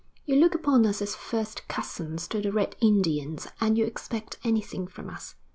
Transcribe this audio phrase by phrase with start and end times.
[0.25, 4.87] You look upon us as first cousins to the red Indians, and you expect anything
[4.87, 5.35] from us.